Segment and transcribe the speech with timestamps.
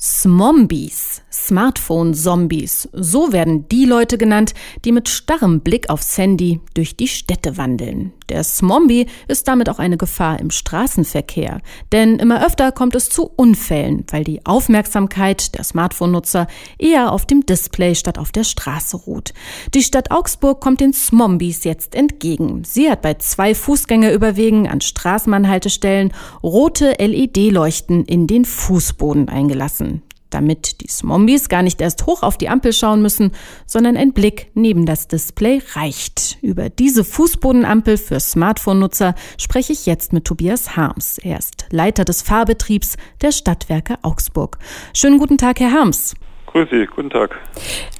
[0.00, 4.54] Smombies, Smartphone-Zombies, so werden die Leute genannt,
[4.84, 8.12] die mit starrem Blick aufs Handy durch die Städte wandeln.
[8.28, 13.24] Der Smombie ist damit auch eine Gefahr im Straßenverkehr, denn immer öfter kommt es zu
[13.24, 16.46] Unfällen, weil die Aufmerksamkeit der Smartphone-Nutzer
[16.78, 19.32] eher auf dem Display statt auf der Straße ruht.
[19.74, 22.62] Die Stadt Augsburg kommt den Smombies jetzt entgegen.
[22.64, 29.87] Sie hat bei zwei Fußgängerüberwegen an Straßenbahnhaltestellen rote LED-Leuchten in den Fußboden eingelassen
[30.30, 33.32] damit die Smombies gar nicht erst hoch auf die Ampel schauen müssen,
[33.66, 36.38] sondern ein Blick neben das Display reicht.
[36.42, 41.18] Über diese Fußbodenampel für Smartphone-Nutzer spreche ich jetzt mit Tobias Harms.
[41.18, 44.58] Er ist Leiter des Fahrbetriebs der Stadtwerke Augsburg.
[44.94, 46.14] Schönen guten Tag, Herr Harms.
[46.46, 47.38] Grüß Sie, guten Tag.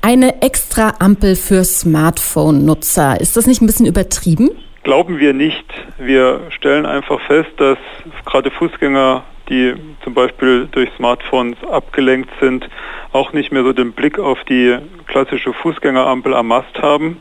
[0.00, 3.20] Eine extra Ampel für Smartphone-Nutzer.
[3.20, 4.50] Ist das nicht ein bisschen übertrieben?
[4.82, 5.64] Glauben wir nicht.
[5.98, 7.78] Wir stellen einfach fest, dass
[8.26, 12.68] gerade Fußgänger die zum Beispiel durch Smartphones abgelenkt sind,
[13.12, 17.18] auch nicht mehr so den Blick auf die klassische Fußgängerampel am Mast haben.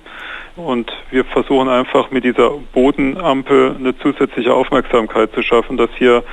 [0.56, 6.24] Und wir versuchen einfach mit dieser Bodenampel eine zusätzliche Aufmerksamkeit zu schaffen, dass hier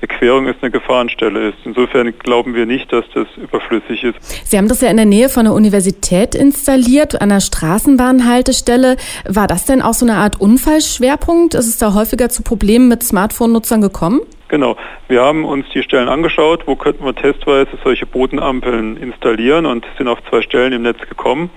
[0.00, 1.58] eine Querung ist, eine Gefahrenstelle ist.
[1.64, 4.16] Insofern glauben wir nicht, dass das überflüssig ist.
[4.44, 8.96] Sie haben das ja in der Nähe von der Universität installiert, an der Straßenbahnhaltestelle.
[9.26, 11.54] War das denn auch so eine Art Unfallschwerpunkt?
[11.54, 14.20] Ist es da häufiger zu Problemen mit Smartphone-Nutzern gekommen?
[14.48, 14.76] Genau.
[15.08, 20.08] Wir haben uns die Stellen angeschaut, wo könnten wir testweise solche Bodenampeln installieren und sind
[20.08, 21.50] auf zwei Stellen im Netz gekommen.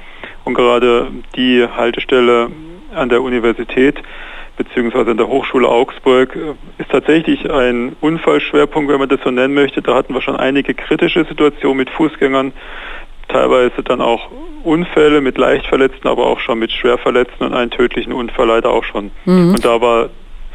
[0.43, 2.49] Und gerade die Haltestelle
[2.93, 4.01] an der Universität
[4.59, 9.53] beziehungsweise an der Hochschule Augsburg äh, ist tatsächlich ein Unfallschwerpunkt, wenn man das so nennen
[9.53, 9.81] möchte.
[9.81, 12.51] Da hatten wir schon einige kritische Situationen mit Fußgängern,
[13.29, 14.29] teilweise dann auch
[14.63, 19.11] Unfälle mit Leichtverletzten, aber auch schon mit Schwerverletzten und einen tödlichen Unfall leider auch schon.
[19.23, 19.53] Mhm.
[19.53, 20.09] Und da war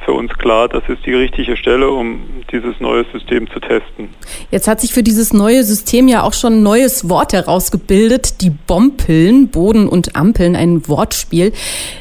[0.04, 2.20] für uns klar, das ist die richtige Stelle, um
[2.52, 4.10] dieses neue System zu testen.
[4.50, 8.50] Jetzt hat sich für dieses neue System ja auch schon ein neues Wort herausgebildet, die
[8.50, 11.52] Bompeln, Boden und Ampeln, ein Wortspiel.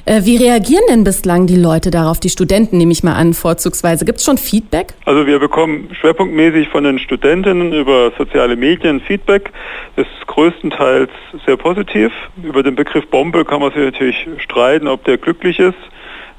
[0.06, 4.06] Äh, wie reagieren denn bislang die Leute darauf, die Studenten nehme ich mal an, vorzugsweise?
[4.06, 4.94] Gibt es schon Feedback?
[5.06, 9.52] Also wir bekommen schwerpunktmäßig von den Studentinnen über soziale Medien Feedback.
[9.96, 11.10] Das ist größtenteils
[11.46, 12.12] sehr positiv.
[12.44, 15.78] Über den Begriff Bombe kann man sich natürlich streiten, ob der glücklich ist.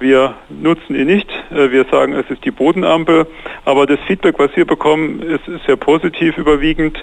[0.04, 1.30] Wir nutzen ihn nicht.
[1.50, 3.26] Äh, wir sagen, es ist die Bodenampel.
[3.64, 7.02] Aber das Feedback, was wir bekommen, ist, ist sehr positiv überwiegend.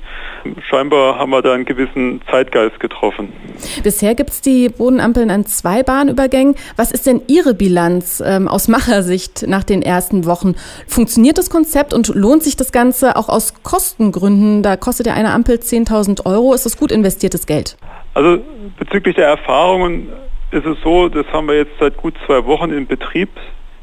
[0.70, 3.34] Scheinbar haben wir da einen gewissen Zeitgeist getroffen.
[3.82, 6.54] Bisher gibt es die Bodenampeln an zwei Bahnübergängen.
[6.76, 10.54] Was ist denn Ihre Bilanz ähm, aus Machersicht nach den ersten Wochen?
[10.86, 14.62] Funktioniert das Konzept und lohnt sich das Ganze auch aus Kostengründen?
[14.62, 16.54] Da kostet ja eine Ampel 10.000 Euro.
[16.54, 17.78] Ist das gut investiertes Geld?
[18.14, 18.38] Also
[18.78, 20.10] bezüglich der Erfahrungen
[20.52, 23.30] ist es so, das haben wir jetzt seit gut zwei Wochen in Betrieb,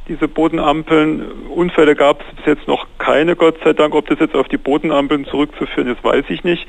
[0.06, 1.48] diese Bodenampeln.
[1.48, 3.94] Unfälle gab es bis jetzt noch keine, Gott sei Dank.
[3.94, 6.66] Ob das jetzt auf die Bodenampeln zurückzuführen ist, weiß ich nicht.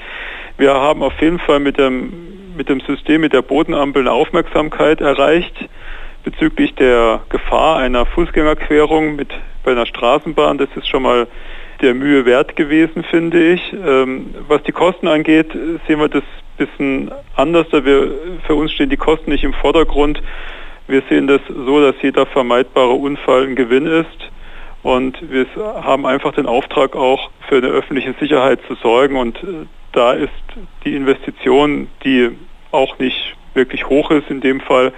[0.58, 5.02] Wir haben auf jeden Fall mit dem, mit dem System, mit der Bodenampel eine Aufmerksamkeit
[5.02, 5.70] erreicht
[6.24, 9.30] bezüglich der Gefahr einer Fußgängerquerung mit
[9.64, 10.58] bei einer Straßenbahn.
[10.58, 11.28] Das ist schon mal
[11.81, 13.73] der Mühe wert gewesen, finde ich.
[13.73, 15.51] Ähm, was die Kosten angeht,
[15.88, 17.67] sehen wir das ein bisschen anders.
[17.72, 18.12] Da wir,
[18.45, 20.22] für uns stehen die Kosten nicht im Vordergrund.
[20.88, 24.31] Wir sehen das so, dass jeder vermeidbare Unfall ein Gewinn ist.
[24.81, 29.18] Und wir haben einfach den Auftrag auch für eine öffentliche Sicherheit zu sorgen.
[29.18, 30.31] Und äh, da ist
[30.85, 32.31] die Investition, die
[32.72, 34.94] auch nicht wirklich hoch ist in dem Fall,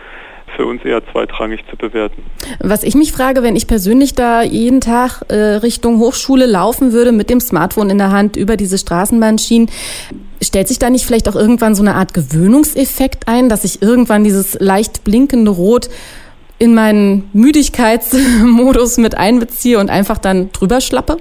[0.56, 2.24] für uns eher zweitrangig zu bewerten.
[2.60, 7.12] Was ich mich frage, wenn ich persönlich da jeden Tag äh, Richtung Hochschule laufen würde
[7.12, 9.70] mit dem Smartphone in der Hand über diese Straßenbahnschienen,
[10.42, 14.24] stellt sich da nicht vielleicht auch irgendwann so eine Art Gewöhnungseffekt ein, dass ich irgendwann
[14.24, 15.90] dieses leicht blinkende Rot
[16.58, 21.18] in meinen Müdigkeitsmodus mit einbeziehe und einfach dann drüber schlappe?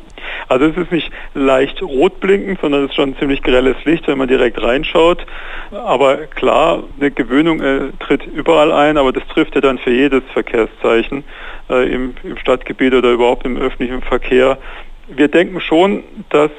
[0.51, 4.09] Also es ist nicht leicht rot blinkend, sondern es ist schon ein ziemlich grelles Licht,
[4.09, 5.25] wenn man direkt reinschaut.
[5.71, 10.25] Aber klar, eine Gewöhnung äh, tritt überall ein, aber das trifft ja dann für jedes
[10.33, 11.23] Verkehrszeichen
[11.71, 14.59] äh, im, im Stadtgebiet oder überhaupt im öffentlichen Verkehr.
[15.07, 16.51] Wir denken schon, dass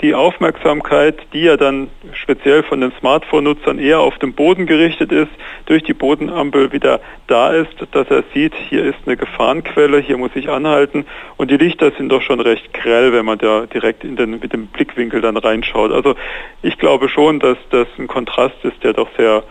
[0.00, 5.30] die Aufmerksamkeit, die ja dann speziell von den Smartphone-Nutzern eher auf den Boden gerichtet ist,
[5.66, 10.30] durch die Bodenampel wieder da ist, dass er sieht, hier ist eine Gefahrenquelle, hier muss
[10.34, 14.16] ich anhalten und die Lichter sind doch schon recht grell, wenn man da direkt in
[14.16, 15.92] den, mit dem Blickwinkel dann reinschaut.
[15.92, 16.14] Also
[16.62, 19.42] ich glaube schon, dass das ein Kontrast ist, der doch sehr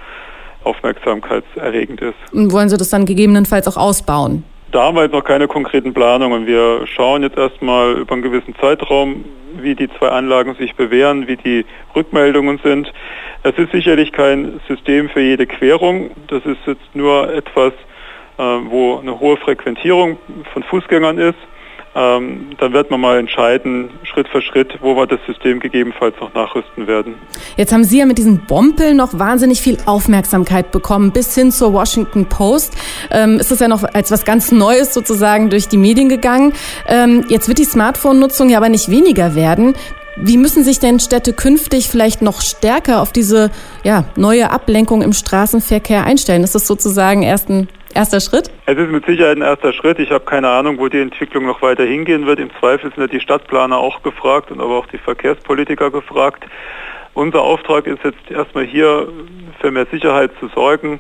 [0.63, 2.15] aufmerksamkeitserregend ist.
[2.31, 4.43] Und wollen Sie das dann gegebenenfalls auch ausbauen?
[4.71, 6.47] Da haben wir jetzt noch keine konkreten Planungen.
[6.47, 9.23] Wir schauen jetzt erstmal über einen gewissen Zeitraum,
[9.63, 11.65] wie die zwei Anlagen sich bewähren, wie die
[11.95, 12.91] Rückmeldungen sind.
[13.43, 16.11] Es ist sicherlich kein System für jede Querung.
[16.27, 17.73] Das ist jetzt nur etwas,
[18.37, 20.17] äh, wo eine hohe Frequentierung
[20.53, 21.39] von Fußgängern ist.
[21.95, 26.33] Ähm, dann wird man mal entscheiden, Schritt für Schritt, wo wir das System gegebenenfalls noch
[26.33, 27.15] nachrüsten werden.
[27.55, 31.73] Jetzt haben Sie ja mit diesen Bompeln noch wahnsinnig viel Aufmerksamkeit bekommen, bis hin zur
[31.73, 32.75] Washington Post.
[33.11, 36.53] Ähm, ist das ja noch als was ganz Neues sozusagen durch die Medien gegangen.
[36.87, 39.75] Ähm, jetzt wird die Smartphone-Nutzung ja aber nicht weniger werden.
[40.15, 43.49] Wie müssen sich denn Städte künftig vielleicht noch stärker auf diese
[43.83, 46.43] ja, neue Ablenkung im Straßenverkehr einstellen?
[46.43, 48.51] Ist das sozusagen erst ein erster Schritt?
[48.65, 49.99] Es ist mit Sicherheit ein erster Schritt.
[49.99, 52.39] Ich habe keine Ahnung, wo die Entwicklung noch weiter hingehen wird.
[52.39, 56.45] Im Zweifel sind ja die Stadtplaner auch gefragt und aber auch die Verkehrspolitiker gefragt.
[57.13, 59.07] Unser Auftrag ist jetzt erstmal hier
[59.59, 60.99] für mehr Sicherheit zu sorgen.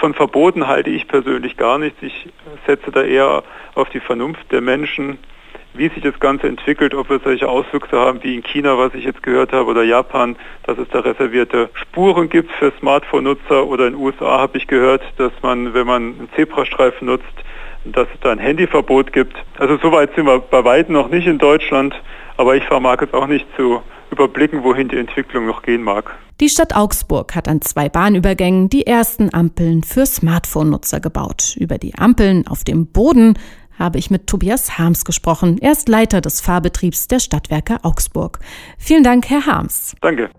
[0.00, 1.98] Von Verboten halte ich persönlich gar nichts.
[2.02, 2.28] Ich
[2.66, 3.42] setze da eher
[3.74, 5.18] auf die Vernunft der Menschen
[5.78, 9.04] wie sich das Ganze entwickelt, ob wir solche Auswüchse haben wie in China, was ich
[9.04, 13.94] jetzt gehört habe, oder Japan, dass es da reservierte Spuren gibt für Smartphone-Nutzer oder in
[13.94, 17.24] den USA habe ich gehört, dass man, wenn man einen Zebrastreifen nutzt,
[17.84, 19.36] dass es da ein Handyverbot gibt.
[19.58, 21.94] Also soweit sind wir bei weitem noch nicht in Deutschland,
[22.36, 26.14] aber ich vermag es auch nicht zu überblicken, wohin die Entwicklung noch gehen mag.
[26.40, 31.56] Die Stadt Augsburg hat an zwei Bahnübergängen die ersten Ampeln für Smartphone-Nutzer gebaut.
[31.58, 33.34] Über die Ampeln auf dem Boden
[33.78, 35.58] habe ich mit Tobias Harms gesprochen.
[35.60, 38.40] Er ist Leiter des Fahrbetriebs der Stadtwerke Augsburg.
[38.78, 39.94] Vielen Dank, Herr Harms.
[40.00, 40.30] Danke.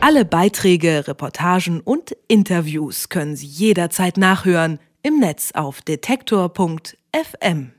[0.00, 7.70] Alle Beiträge, Reportagen und Interviews können Sie jederzeit nachhören im Netz auf detektor.fm.